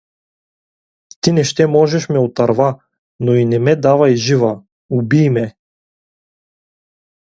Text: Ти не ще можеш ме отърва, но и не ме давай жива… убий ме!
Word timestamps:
Ти 1.19 1.31
не 1.31 1.43
ще 1.43 1.67
можеш 1.67 2.09
ме 2.09 2.19
отърва, 2.19 2.83
но 3.19 3.35
и 3.35 3.45
не 3.45 3.59
ме 3.59 3.75
давай 3.75 4.15
жива… 4.15 4.63
убий 4.89 5.29
ме! 5.29 5.55